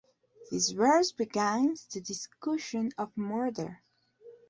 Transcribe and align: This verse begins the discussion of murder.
This 0.49 0.71
verse 0.71 1.11
begins 1.11 1.85
the 1.85 2.01
discussion 2.01 2.91
of 2.97 3.15
murder. 3.15 3.83